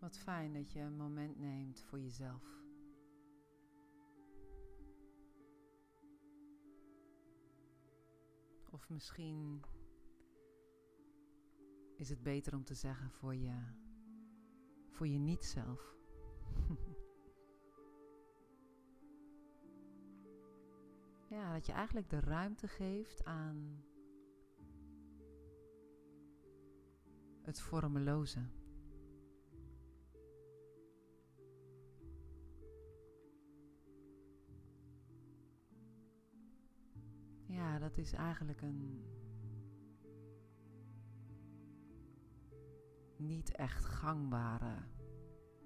Wat 0.00 0.18
fijn 0.18 0.52
dat 0.52 0.72
je 0.72 0.80
een 0.80 0.96
moment 0.96 1.38
neemt 1.38 1.82
voor 1.82 2.00
jezelf. 2.00 2.58
Of 8.70 8.88
misschien 8.88 9.62
is 11.96 12.08
het 12.08 12.22
beter 12.22 12.54
om 12.54 12.64
te 12.64 12.74
zeggen 12.74 13.10
voor 13.10 13.34
je, 13.34 13.62
voor 14.90 15.08
je 15.08 15.18
niet-zelf. 15.18 15.96
ja, 21.30 21.52
dat 21.52 21.66
je 21.66 21.72
eigenlijk 21.72 22.10
de 22.10 22.20
ruimte 22.20 22.68
geeft 22.68 23.24
aan 23.24 23.84
het 27.42 27.60
vormeloze. 27.60 28.59
Dat 37.80 37.98
is 37.98 38.12
eigenlijk 38.12 38.62
een 38.62 39.04
niet 43.16 43.50
echt 43.50 43.84
gangbare 43.84 44.76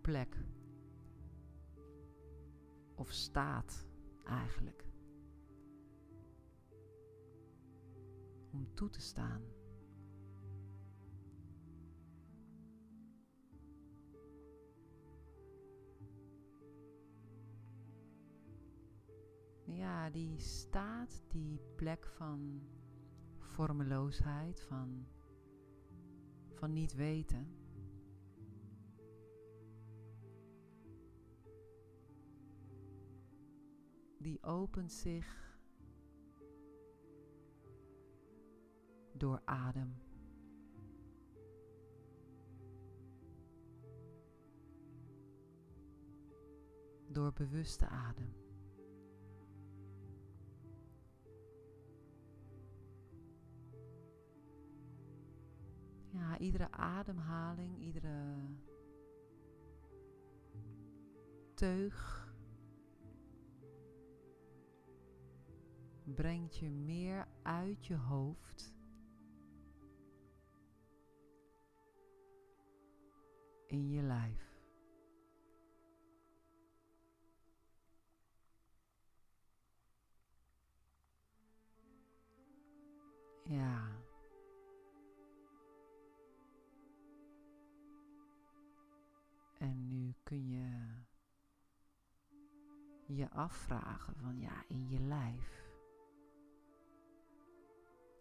plek. 0.00 0.36
Of 2.94 3.10
staat 3.10 3.86
eigenlijk. 4.24 4.84
Om 8.52 8.74
toe 8.74 8.90
te 8.90 9.00
staan. 9.00 9.59
Die 20.12 20.38
staat, 20.38 21.22
die 21.28 21.60
plek 21.76 22.06
van 22.06 22.62
vormeloosheid, 23.38 24.60
van, 24.60 25.06
van 26.54 26.72
niet 26.72 26.94
weten. 26.94 27.56
Die 34.18 34.42
opent 34.42 34.92
zich 34.92 35.58
door 39.12 39.42
adem. 39.44 39.94
Door 47.08 47.32
bewuste 47.32 47.86
adem. 47.86 48.49
Iedere 56.40 56.70
ademhaling, 56.72 57.78
iedere 57.78 58.48
teug 61.54 62.28
brengt 66.04 66.56
je 66.56 66.70
meer 66.70 67.28
uit 67.42 67.86
je 67.86 67.96
hoofd 67.96 68.74
in 73.66 73.90
je 73.90 74.02
lijf. 74.02 74.49
Kun 90.22 90.48
je 90.48 91.02
je 93.14 93.30
afvragen 93.30 94.16
van 94.16 94.38
ja, 94.38 94.64
in 94.68 94.88
je 94.88 95.00
lijf. 95.00 95.68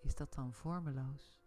Is 0.00 0.14
dat 0.14 0.34
dan 0.34 0.52
vormeloos? 0.52 1.40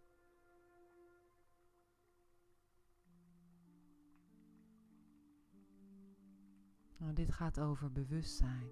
Nou, 6.96 7.12
dit 7.12 7.32
gaat 7.32 7.60
over 7.60 7.92
bewustzijn. 7.92 8.70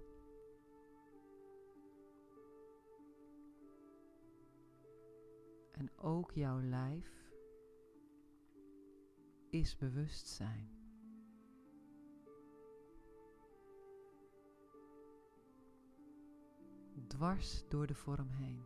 En 5.72 5.98
ook 5.98 6.32
jouw 6.32 6.60
lijf 6.60 7.32
is 9.50 9.76
bewustzijn. 9.76 10.83
Dwars 17.06 17.64
door 17.68 17.86
de 17.86 17.94
vorm 17.94 18.28
heen. 18.30 18.64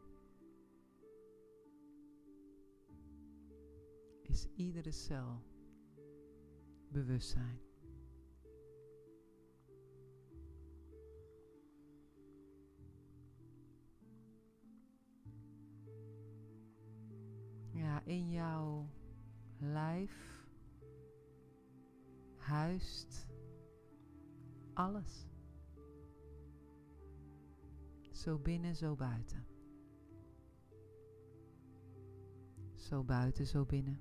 Is 4.23 4.47
iedere 4.55 4.91
cel 4.91 5.43
bewustzijn. 6.89 7.61
Ja, 17.73 18.03
in 18.05 18.31
jouw 18.31 18.89
lijf 19.59 20.47
huist 22.37 23.27
alles. 24.75 25.28
Zo 28.19 28.39
binnen, 28.39 28.77
zo 28.77 28.95
buiten. 28.95 29.47
Zo 32.75 33.05
buiten, 33.05 33.47
zo 33.47 33.65
binnen. 33.65 34.01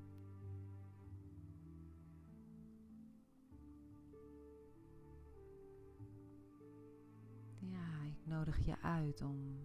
Ja, 7.60 8.04
ik 8.04 8.26
nodig 8.26 8.66
je 8.66 8.82
uit 8.82 9.22
om 9.22 9.60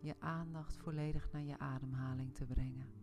je 0.00 0.14
aandacht 0.20 0.76
volledig 0.76 1.32
naar 1.32 1.42
je 1.42 1.58
ademhaling 1.58 2.34
te 2.34 2.46
brengen. 2.46 2.99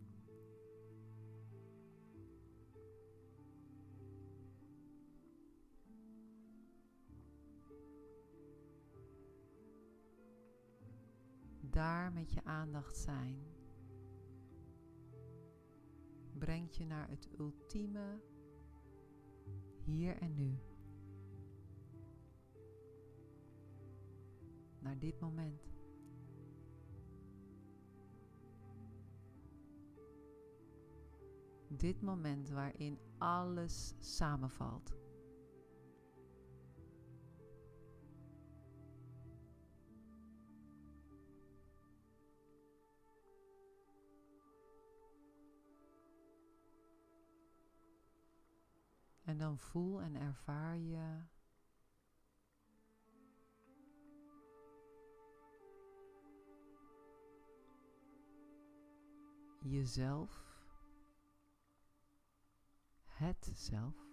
Daar 11.78 12.14
met 12.14 12.32
je 12.32 12.44
aandacht 12.44 12.98
zijn 12.98 13.44
brengt 16.38 16.76
je 16.76 16.86
naar 16.86 17.10
het 17.10 17.30
ultieme 17.40 18.22
hier 19.84 20.18
en 20.18 20.36
nu. 20.36 20.60
Naar 24.80 25.00
dit 25.00 25.20
moment. 25.20 25.70
Dit 31.68 32.02
moment 32.02 32.50
waarin 32.50 33.00
alles 33.18 33.94
samenvalt. 34.00 34.96
En 49.38 49.44
dan 49.44 49.58
voel 49.58 50.02
en 50.02 50.16
ervaar 50.16 50.78
je 50.78 51.22
jezelf 59.60 60.44
het 63.06 63.52
zelf. 63.56 64.06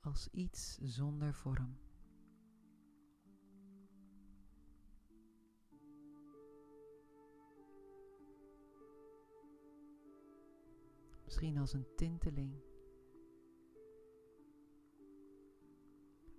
als 0.00 0.28
iets 0.30 0.78
zonder 0.82 1.34
vorm. 1.34 1.85
Misschien 11.36 11.58
als 11.60 11.72
een 11.72 11.94
tinteling. 11.96 12.62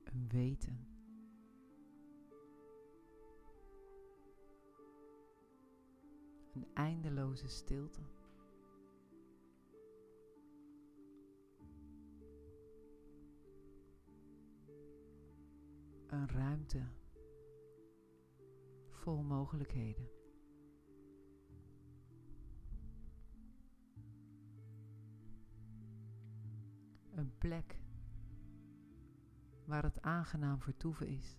Een 0.03 0.27
weten. 0.29 0.87
Een 6.53 6.67
eindeloze 6.73 7.47
stilte. 7.47 8.01
Een 16.07 16.29
ruimte 16.29 16.87
vol 18.89 19.21
mogelijkheden. 19.23 20.16
Plek 27.37 27.79
waar 29.65 29.83
het 29.83 30.01
aangenaam 30.01 30.61
vertoeven 30.61 31.07
is. 31.07 31.37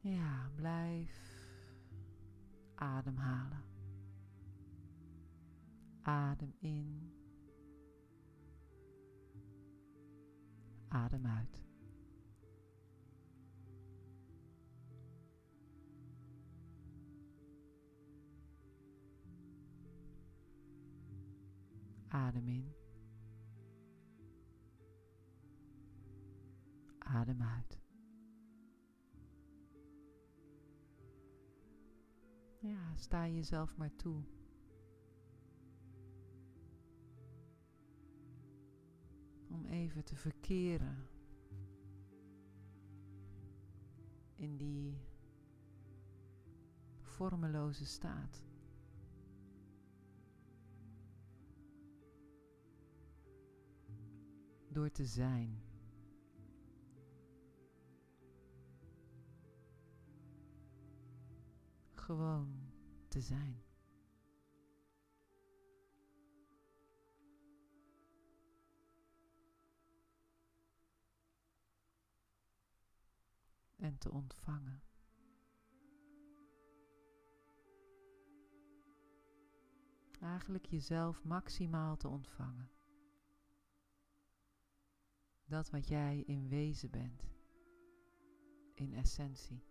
Ja, 0.00 0.50
blijf 0.54 1.30
ademhalen. 2.74 3.62
Adem 6.02 6.54
in. 6.58 7.12
Adem 10.88 11.26
uit. 11.26 11.69
Adem 22.10 22.48
in. 22.48 22.74
Adem 26.98 27.42
uit. 27.42 27.80
Ja, 32.58 32.96
sta 32.96 33.28
jezelf 33.28 33.76
maar 33.76 33.96
toe. 33.96 34.22
Om 39.48 39.66
even 39.66 40.04
te 40.04 40.16
verkeren 40.16 41.08
in 44.34 44.56
die 44.56 45.00
vormeloze 47.00 47.86
staat. 47.86 48.49
Door 54.72 54.90
te 54.90 55.04
zijn. 55.04 55.62
Gewoon 61.92 62.72
te 63.08 63.20
zijn. 63.20 63.62
En 73.76 73.98
te 73.98 74.10
ontvangen. 74.10 74.82
Eigenlijk 80.20 80.66
jezelf 80.66 81.24
maximaal 81.24 81.96
te 81.96 82.08
ontvangen. 82.08 82.70
Dat 85.50 85.70
wat 85.70 85.88
jij 85.88 86.22
in 86.26 86.48
wezen 86.48 86.90
bent, 86.90 87.22
in 88.74 88.94
essentie. 88.94 89.64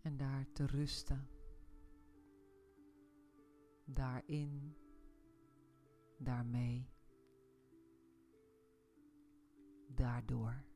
En 0.00 0.16
daar 0.16 0.52
te 0.52 0.66
rusten. 0.66 1.28
Daarin, 3.84 4.76
daarmee, 6.18 6.90
daardoor. 9.88 10.71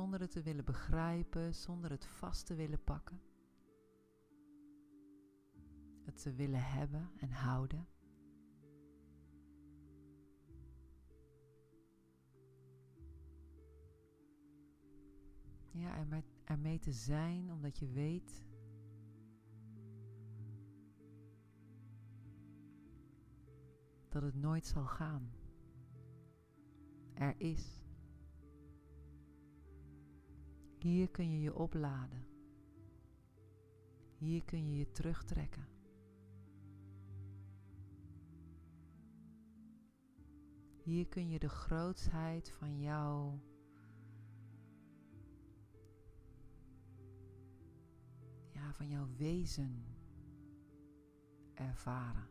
Zonder 0.00 0.20
het 0.20 0.30
te 0.30 0.42
willen 0.42 0.64
begrijpen, 0.64 1.54
zonder 1.54 1.90
het 1.90 2.06
vast 2.06 2.46
te 2.46 2.54
willen 2.54 2.84
pakken. 2.84 3.20
Het 6.04 6.22
te 6.22 6.32
willen 6.32 6.62
hebben 6.62 7.10
en 7.16 7.30
houden. 7.30 7.88
Ja, 15.70 15.96
er 15.96 16.24
ermee 16.44 16.78
te 16.78 16.92
zijn 16.92 17.52
omdat 17.52 17.78
je 17.78 17.88
weet 17.88 18.44
dat 24.08 24.22
het 24.22 24.34
nooit 24.34 24.66
zal 24.66 24.86
gaan. 24.86 25.32
Er 27.14 27.34
is. 27.38 27.79
Hier 30.80 31.10
kun 31.10 31.30
je 31.30 31.40
je 31.40 31.54
opladen. 31.54 32.26
Hier 34.18 34.44
kun 34.44 34.70
je 34.70 34.76
je 34.76 34.90
terugtrekken. 34.90 35.68
Hier 40.82 41.08
kun 41.08 41.28
je 41.28 41.38
de 41.38 41.48
grootsheid 41.48 42.50
van 42.50 42.80
jouw 42.80 43.40
ja, 48.52 48.72
van 48.72 48.88
jouw 48.88 49.08
wezen 49.16 49.84
ervaren. 51.54 52.28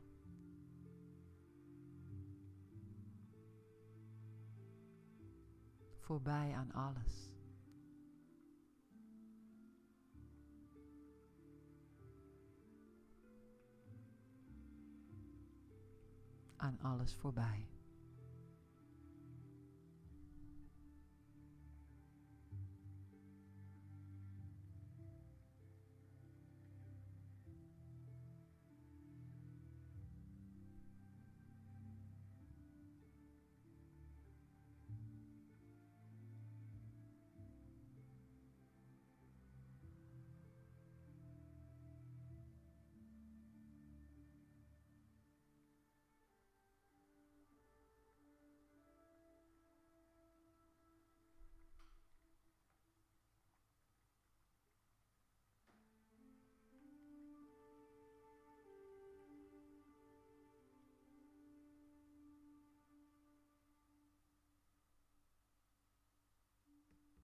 Voorbij 5.97 6.53
aan 6.53 6.71
alles. 6.71 7.28
Aan 16.59 16.77
alles 16.81 17.15
voorbij. 17.15 17.78